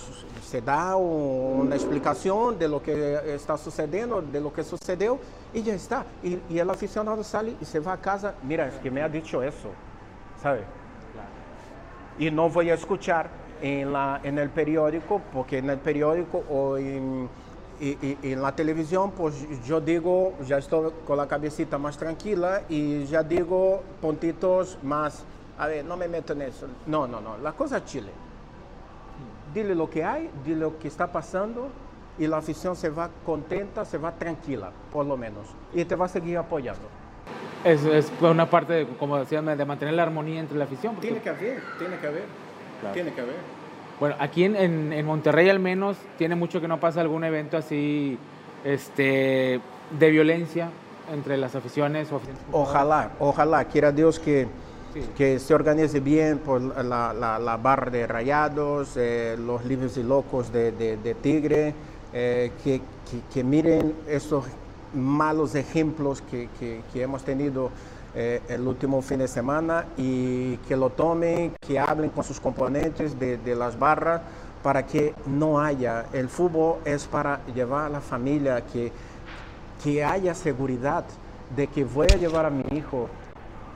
[0.42, 5.20] se da un, una explicación de lo que está sucediendo, de lo que sucedió
[5.54, 6.04] y ya está.
[6.24, 8.34] Y, el aficionado sale y se va a casa.
[8.42, 9.68] Mira, es que me ha dicho eso,
[10.42, 10.64] ¿sabe?
[12.18, 13.30] Y no voy a escuchar
[13.62, 17.28] en el periódico, porque en el periódico o en
[17.80, 21.96] y, y, y, en la televisión, pues yo digo, ya estoy con la cabecita más
[21.96, 25.24] tranquila y ya digo puntitos más,
[25.58, 26.66] a ver, no me meto en eso.
[26.86, 28.10] No, no, no, la cosa es Chile.
[29.54, 31.68] Dile lo que hay, dile lo que está pasando
[32.18, 36.04] y la afición se va contenta, se va tranquila, por lo menos, y te va
[36.04, 36.82] a seguir apoyando.
[37.64, 40.94] Es, es una parte, de, como decían, de mantener la armonía entre la afición.
[40.94, 41.08] Porque...
[41.08, 42.24] Tiene que haber, tiene que haber,
[42.80, 42.94] claro.
[42.94, 43.59] tiene que haber.
[44.00, 47.58] Bueno, aquí en, en, en, Monterrey al menos tiene mucho que no pasa algún evento
[47.58, 48.18] así
[48.64, 49.60] este,
[49.98, 50.70] de violencia
[51.12, 52.10] entre las aficiones.
[52.10, 54.48] O aficiones ojalá, ojalá, quiera Dios que,
[54.94, 55.02] sí.
[55.14, 60.02] que se organice bien por la, la, la barra de rayados, eh, los libres y
[60.02, 61.74] locos de, de, de Tigre,
[62.14, 64.46] eh, que, que, que, miren esos
[64.94, 67.70] malos ejemplos que, que hemos tenido
[68.14, 73.18] eh, el último fin de semana y que lo tomen, que hablen con sus componentes
[73.18, 74.22] de, de, las barras
[74.62, 76.06] para que no haya.
[76.12, 78.90] El fútbol es para llevar a la familia, que,
[79.82, 81.04] que haya seguridad
[81.54, 83.08] de que voy a llevar a mi hijo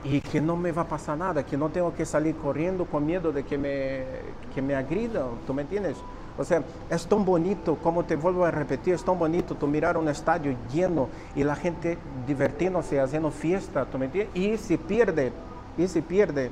[0.03, 3.05] y que no me va a pasar nada, que no tengo que salir corriendo con
[3.05, 4.03] miedo de que me,
[4.53, 5.97] que me agridan, ¿tú me entiendes?
[6.37, 9.97] O sea, es tan bonito, como te vuelvo a repetir, es tan bonito tú mirar
[9.97, 14.35] un estadio lleno y la gente divirtiéndose, haciendo fiesta, ¿tú me entiendes?
[14.35, 15.31] Y si pierde,
[15.77, 16.51] y si pierde,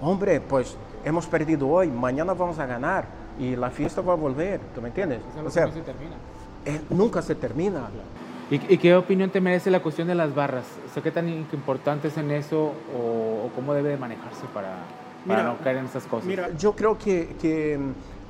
[0.00, 3.06] hombre, pues hemos perdido hoy, mañana vamos a ganar
[3.38, 5.20] y la fiesta va a volver, ¿tú me entiendes?
[5.44, 6.16] O sea, nunca se termina.
[6.64, 7.88] Eh, nunca se termina.
[8.50, 10.66] ¿Y, ¿Y, qué opinión te merece la cuestión de las barras?
[10.88, 14.76] O sea, ¿Qué tan importante es en eso o, o cómo debe de manejarse para,
[15.26, 16.26] para mira, no caer en esas cosas?
[16.26, 17.78] Mira, yo creo que, que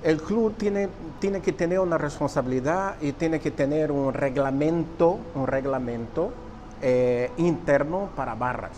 [0.03, 0.89] el club tiene,
[1.21, 6.33] tiene que tener una responsabilidad y tiene que tener un reglamento, un reglamento
[6.81, 8.77] eh, interno para barras.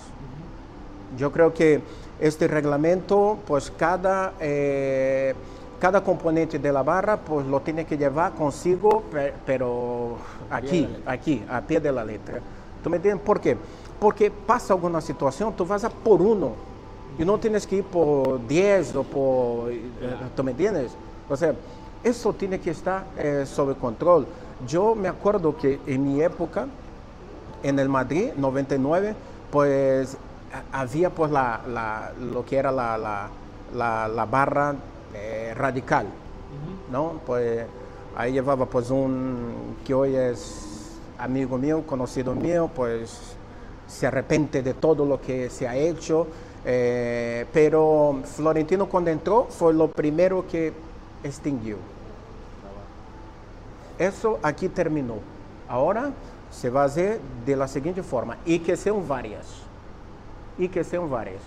[1.16, 1.80] Yo creo que
[2.20, 5.34] este reglamento, pues cada, eh,
[5.80, 9.04] cada componente de la barra, pues lo tiene que llevar consigo,
[9.46, 10.18] pero
[10.50, 12.40] aquí, aquí, a pie de la letra.
[12.82, 13.24] ¿Tú me entiendes?
[13.24, 13.56] ¿Por qué?
[13.98, 16.52] Porque pasa alguna situación, tú vas a por uno
[17.18, 19.70] y no tienes que ir por 10 o por...
[20.36, 20.92] ¿Tú me entiendes?
[21.28, 21.54] O sea,
[22.02, 24.26] eso tiene que estar eh, sobre control.
[24.66, 26.66] Yo me acuerdo que en mi época,
[27.62, 29.14] en el Madrid, 99,
[29.50, 30.16] pues
[30.72, 32.98] había pues la, la, lo que era la,
[33.74, 34.74] la, la barra
[35.14, 36.92] eh, radical, uh -huh.
[36.92, 37.20] ¿no?
[37.26, 37.66] Pues
[38.16, 43.36] ahí llevaba pues un que hoy es amigo mío, conocido mío, pues
[43.86, 46.26] se arrepente de todo lo que se ha hecho,
[46.64, 50.72] eh, pero Florentino cuando entró fue lo primero que
[51.24, 51.78] extinguiu.
[53.98, 55.22] Isso aqui terminou.
[55.68, 56.12] Agora
[56.50, 59.46] se vai fazer da seguinte forma, e que são várias.
[60.58, 61.40] E que são várias.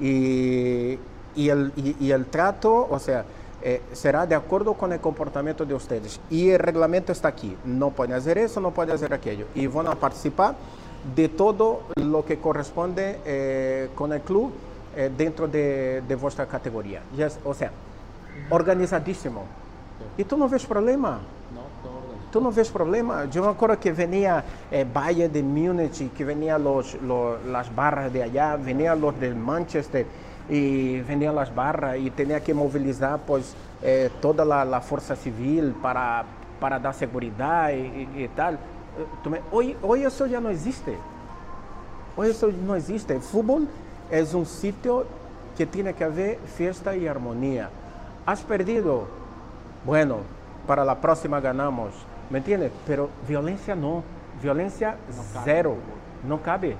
[0.00, 0.98] E,
[1.34, 3.24] e, el, e, e el trato, ou seja,
[3.60, 6.20] eh, será de acuerdo con el comportamiento de ustedes.
[6.30, 7.56] Y el reglamento está aquí.
[7.64, 9.46] No pueden hacer eso, no pueden hacer aquello.
[9.54, 10.54] Y van a participar
[11.14, 14.52] de todo lo que corresponde eh, con el club
[14.96, 17.02] eh, dentro de, de, vuestra categoría.
[17.16, 17.72] Ya, o sea,
[18.50, 19.44] organizadísimo.
[20.16, 21.20] Y tú no ves problema.
[22.30, 23.26] Tú no ves problema.
[23.26, 28.10] Yo me acuerdo que venía eh, Bayern de Múnich, que venían los, los, las barras
[28.10, 30.06] de allá, venían los de Manchester
[30.48, 35.74] y venían las barras y tenía que movilizar pues eh, toda la, la, fuerza civil
[35.82, 36.24] para,
[36.58, 38.58] para dar seguridad y, y, y tal.
[39.50, 40.96] Hoy, hoy eso ya no existe.
[42.16, 43.14] Hoy eso no existe.
[43.14, 43.68] El fútbol
[44.10, 45.04] es un sitio
[45.56, 47.68] que tiene que haber fiesta y armonía.
[48.24, 49.08] Has perdido,
[49.84, 50.18] bueno,
[50.66, 51.90] para la próxima ganamos,
[52.30, 52.70] ¿me entiendes?
[52.86, 54.04] Pero violencia no,
[54.40, 55.76] violencia no cero,
[56.28, 56.76] no cabe,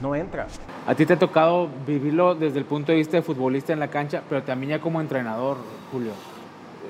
[0.00, 0.46] no entra.
[0.86, 3.88] A ti te ha tocado vivirlo desde el punto de vista de futbolista en la
[3.88, 5.56] cancha, pero también ya como entrenador,
[5.90, 6.12] Julio.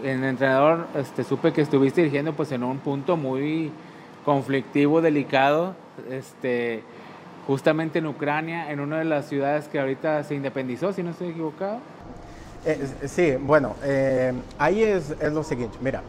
[0.02, 3.72] En entrenador este, supe que estuviste dirigiendo pues en un punto muy
[4.26, 5.74] conflictivo, delicado,
[6.10, 6.82] este,
[7.46, 11.28] justamente en Ucrania, en una de las ciudades que ahorita se independizó, si no estoy
[11.28, 11.78] equivocado.
[12.66, 16.02] Eh, sí, bueno, eh, ahí es, es, lo siguiente, mira,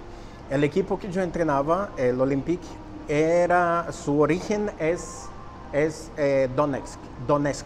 [0.50, 2.66] el equipo que yo entrenaba, el Olympique,
[3.10, 5.26] era, su origen es,
[5.74, 7.66] es eh, Donetsk, Donetsk,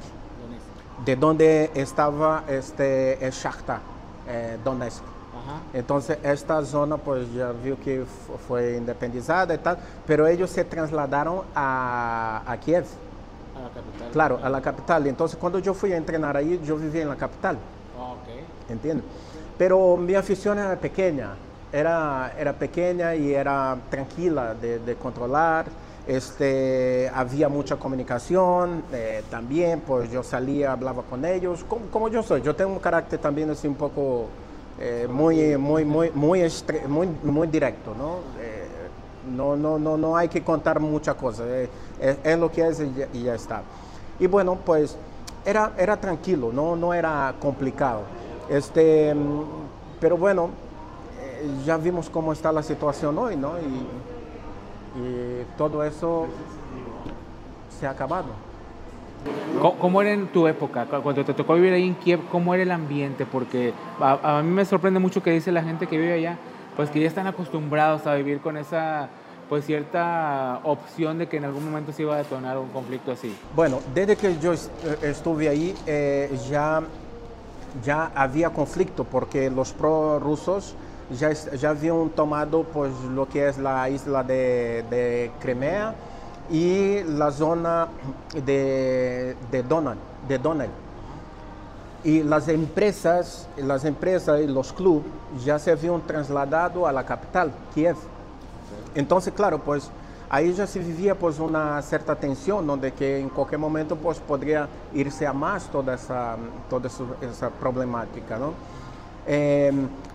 [1.05, 3.79] de donde estaba este, el Shakhtar,
[4.63, 5.03] Donetsk.
[5.73, 8.05] Entonces, esta zona, pues ya vio que
[8.47, 12.85] fue independizada y tal, pero ellos se trasladaron a, a Kiev.
[13.55, 14.09] A la capital.
[14.11, 15.07] Claro, a la capital.
[15.07, 17.57] Entonces, cuando yo fui a entrenar ahí, yo vivía en la capital.
[18.69, 19.05] ¿Entiendes?
[19.57, 21.31] Pero mi afición era pequeña,
[21.71, 25.65] era, era pequeña y era tranquila de, de controlar.
[26.07, 32.23] Este, había mucha comunicación eh, también, pues yo salía, hablaba con ellos, como, como yo
[32.23, 32.41] soy.
[32.41, 34.27] Yo tengo un carácter también así un poco
[34.79, 38.19] eh, muy, muy, muy, muy, estre muy, muy directo, ¿no?
[38.41, 38.65] Eh,
[39.29, 42.79] no, no, no, no hay que contar muchas cosas, eh, es, es, lo que es
[42.79, 43.61] y ya, y ya, está.
[44.19, 44.97] Y bueno, pues
[45.45, 48.03] era, era tranquilo, no, no era complicado.
[48.49, 49.15] Este,
[49.99, 50.49] pero bueno,
[51.65, 53.53] ya vimos cómo está la situación hoy, ¿no?
[53.59, 56.27] Y, y todo eso
[57.79, 58.27] se ha acabado.
[59.79, 60.85] ¿Cómo era en tu época?
[60.85, 63.25] Cuando te tocó vivir ahí en Kiev, ¿cómo era el ambiente?
[63.25, 66.37] Porque a, a, mí me sorprende mucho que dice la gente que vive allá,
[66.77, 69.09] pues que ya están acostumbrados a vivir con esa
[69.49, 73.35] pues cierta opción de que en algún momento se iba a detonar un conflicto así.
[73.55, 76.83] Bueno, desde que yo estuve ahí eh, ya,
[77.83, 80.75] ya había conflicto porque los prorrusos
[81.17, 85.95] ya, ya habían tomado pues lo que es la isla de, de Crimea,
[86.49, 87.87] y la zona
[88.45, 90.71] de, de Donald, de Donald.
[92.03, 95.05] Y las empresas, las empresas y los clubes
[95.43, 97.97] ya se habían trasladado a la capital, Kiev.
[98.95, 99.91] Entonces, claro, pues
[100.29, 104.67] ahí ya se vivía pues una cierta tensión, donde que en cualquier momento pues podría
[104.93, 106.37] irse a más toda esa,
[106.69, 106.89] toda
[107.21, 108.53] esa, problemática, ¿no?
[109.27, 109.71] Eh,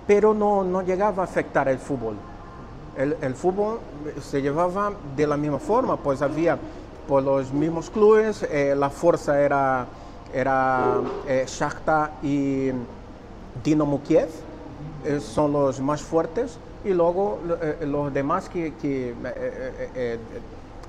[0.06, 2.16] pero no, no llegaba a afectar el fútbol.
[2.96, 3.80] El, fútbol
[4.22, 6.56] se llevaba de la misma forma, pues había
[7.08, 9.86] por los mismos clubes, eh, la fuerza era,
[10.32, 12.70] era eh, Shakhtar y
[13.64, 14.28] Dinamo Kiev,
[15.04, 17.40] eh, son los más fuertes, y luego
[17.82, 19.14] los demás que, que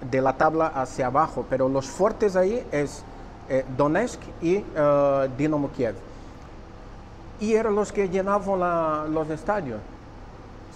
[0.10, 3.04] de la tabla hacia abajo, pero los fuertes ahí es
[3.78, 4.64] Donetsk y
[5.38, 5.96] Dinamo Kiev.
[7.40, 9.80] Y eran los que llenaban la, los estadios,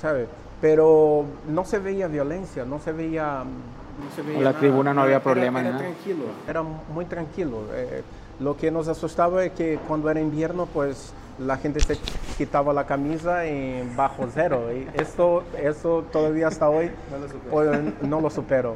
[0.02, 0.28] ¿sabes?
[0.62, 3.44] pero no se veía violencia, no se veía...
[3.44, 4.60] No se veía la nada.
[4.60, 5.60] tribuna no había problema.
[5.60, 7.64] Era, era tranquilo, era muy tranquilo.
[7.74, 8.04] Eh,
[8.40, 11.98] lo que nos asustaba es que cuando era invierno, pues la gente se
[12.38, 14.68] quitaba la camisa en bajo cero.
[14.74, 17.50] Y esto, eso todavía hasta hoy no lo supero.
[17.50, 18.76] Pues, no lo supero.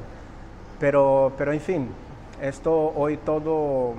[0.79, 1.89] Pero, pero en fin,
[2.41, 3.93] esto hoy todo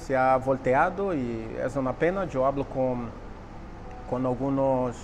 [0.00, 2.24] se ha volteado y es una pena.
[2.26, 3.08] Yo hablo con,
[4.08, 4.96] con algunos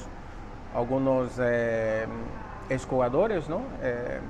[0.74, 2.06] algunos eh,
[2.70, 3.60] exjugadores, ¿no?
[3.82, 4.20] Eh,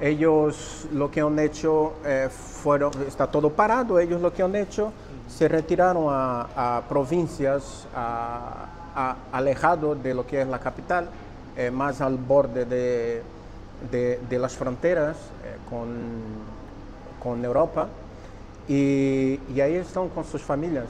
[0.00, 4.92] ellos lo que han hecho eh, fueron, está todo parado, ellos lo que han hecho,
[5.28, 11.08] se retiraron a, provincias a, alejado de lo que es la capital,
[11.56, 13.22] eh, más al borde de,
[13.90, 15.16] de, las fronteras
[15.68, 15.88] con,
[17.22, 17.88] con, Europa,
[18.66, 20.86] y, ahí están con sus familias,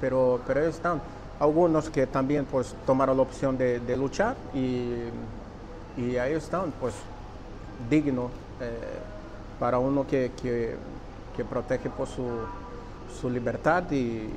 [0.00, 1.00] pero, pero están.
[1.40, 4.92] Algunos que también pues tomaron la opción de, de luchar y,
[5.96, 6.94] y, ahí están pues
[7.88, 8.70] digno eh,
[9.58, 10.76] para uno que, que,
[11.36, 12.26] que, protege por su,
[13.20, 14.28] su libertad y,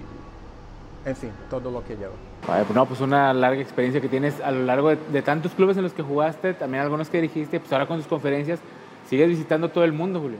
[1.06, 2.14] en fin, todo lo que lleva.
[2.46, 5.84] Pues no, pues una larga experiencia que tienes a lo largo de, tantos clubes en
[5.84, 8.60] los que jugaste, también algunos que dirigiste, pues ahora con tus conferencias,
[9.10, 10.38] sigues visitando todo el mundo, Julio.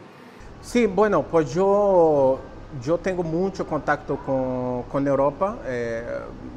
[0.62, 2.40] Sí, bueno, pues yo,
[2.84, 6.04] yo tengo mucho contacto con, con Europa, eh,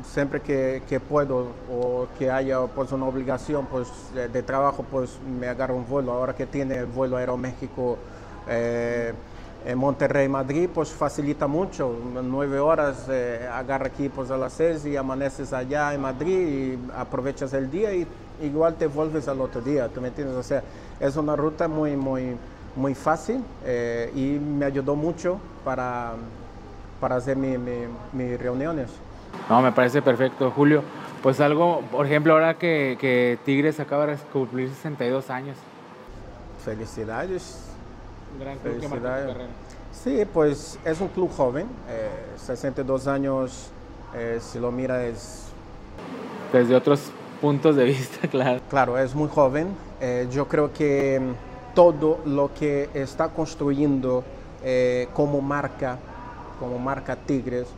[0.04, 5.46] siempre que, que, puedo o que haya pues, una obligación pues, de, trabajo, pues me
[5.46, 6.12] agarro un vuelo.
[6.12, 7.96] Ahora que tiene el vuelo Aeroméxico
[8.48, 9.12] eh,
[9.64, 11.94] en Monterrey, Madrid, pues facilita mucho.
[12.24, 16.90] Nueve horas, eh, agarra aquí pues, a las seis y amaneces allá en Madrid y
[16.96, 18.06] aprovechas el día y
[18.42, 20.36] igual te vuelves al otro día, ¿tú me entiendes?
[20.36, 20.62] O sea,
[20.98, 22.36] es una ruta muy, muy
[22.76, 26.12] muy fácil eh, y me ayudó mucho para,
[27.00, 27.58] para hacer mis
[28.12, 28.90] mi, reuniones.
[29.48, 30.82] No, me parece perfecto, Julio.
[31.22, 35.56] Pues algo, por ejemplo, ahora que, que Tigres acaba de cumplir 62 años.
[36.64, 37.60] Felicidades.
[38.38, 39.36] gran club Felicidades.
[39.92, 41.66] sí, pues es un club joven,
[42.36, 43.70] 62 eh, años,
[44.14, 45.46] eh, si lo mira es...
[46.52, 48.60] Desde otros puntos de vista, claro.
[48.70, 49.68] Claro, es muy joven.
[50.30, 51.20] yo creo que
[51.74, 54.24] todo lo que está construyendo
[54.62, 55.98] eh, como marca,
[56.58, 57.68] como marca Tigres,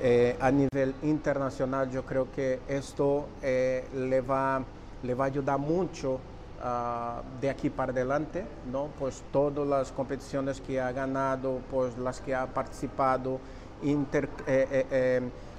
[0.00, 4.62] eh, a nivel internacional, yo creo que esto eh, le, va,
[5.02, 8.88] le va a ayudar mucho uh, de aquí para adelante, ¿no?
[8.98, 13.40] Pues todas las competiciones que ha ganado, pues las que ha participado,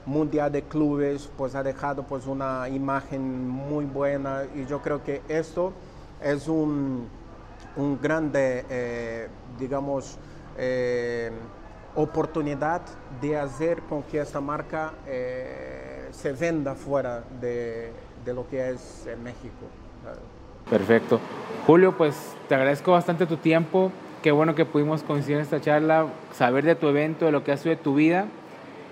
[0.06, 5.22] mundial de clubes, pues ha dejado pues una imagen muy buena y yo creo que
[5.28, 5.74] esto
[6.22, 7.08] es un
[7.78, 10.18] un grande, eh, digamos,
[10.58, 11.32] eh,
[11.96, 12.82] oportunidad
[13.22, 17.92] de hacer con que esta marca eh, se venda fuera de,
[18.26, 19.66] de, lo que es México.
[20.70, 21.20] Perfecto.
[21.66, 23.92] Julio, pues te agradezco bastante tu tiempo.
[24.22, 27.52] Qué bueno que pudimos coincidir en esta charla, saber de tu evento, de lo que
[27.52, 28.26] ha sido tu vida.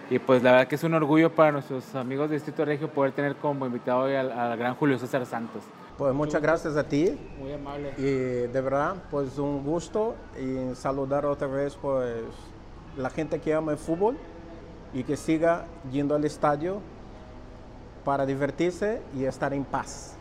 [0.10, 3.12] Y pues la verdad que es un orgullo para nuestros amigos de Distrito Regio poder
[3.12, 5.64] tener como invitado hoy al gran Julio César Santos.
[5.98, 7.18] Pues muchas gracias a ti.
[7.40, 7.94] Muy amable.
[7.98, 12.24] Y de verdad, pues un gusto y saludar otra vez pues
[12.98, 14.18] la gente que ama el fútbol
[14.94, 16.80] y que siga yendo al estadio
[18.04, 20.16] para divertirse y estar en paz.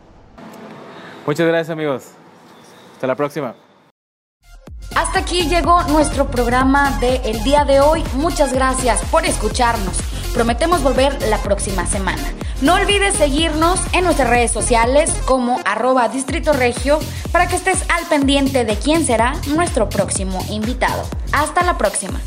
[1.25, 2.11] Muchas gracias amigos.
[2.93, 3.55] Hasta la próxima.
[4.95, 8.03] Hasta aquí llegó nuestro programa de el día de hoy.
[8.13, 9.99] Muchas gracias por escucharnos.
[10.33, 12.23] Prometemos volver la próxima semana.
[12.61, 16.99] No olvides seguirnos en nuestras redes sociales como arroba Distrito Regio
[17.33, 21.03] para que estés al pendiente de quién será nuestro próximo invitado.
[21.33, 22.21] Hasta la próxima.